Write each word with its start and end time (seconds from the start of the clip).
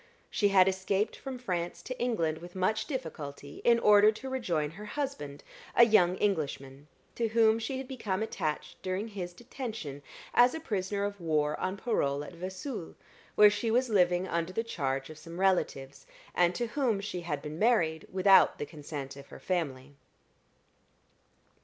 She 0.31 0.47
had 0.47 0.67
escaped 0.67 1.15
from 1.15 1.37
France 1.37 1.83
to 1.83 1.99
England 2.01 2.39
with 2.39 2.55
much 2.55 2.87
difficulty 2.87 3.61
in 3.63 3.77
order 3.77 4.11
to 4.11 4.29
rejoin 4.29 4.71
her 4.71 4.85
husband, 4.97 5.43
a 5.75 5.85
young 5.85 6.15
Englishman, 6.15 6.87
to 7.13 7.27
whom 7.27 7.59
she 7.59 7.77
had 7.77 7.87
become 7.87 8.23
attached 8.23 8.81
during 8.81 9.09
his 9.09 9.31
detention 9.31 10.01
as 10.33 10.55
a 10.55 10.59
prisoner 10.59 11.03
of 11.03 11.21
war 11.21 11.55
on 11.59 11.77
parole 11.77 12.23
at 12.23 12.33
Vesoul, 12.33 12.95
where 13.35 13.51
she 13.51 13.69
was 13.69 13.89
living 13.89 14.27
under 14.27 14.51
the 14.51 14.63
charge 14.63 15.11
of 15.11 15.19
some 15.19 15.39
relatives, 15.39 16.07
and 16.33 16.55
to 16.55 16.65
whom 16.73 16.99
she 16.99 17.21
had 17.21 17.39
been 17.39 17.59
married 17.59 18.07
without 18.11 18.57
the 18.57 18.65
consent 18.65 19.15
of 19.15 19.27
her 19.27 19.39
family. 19.39 19.93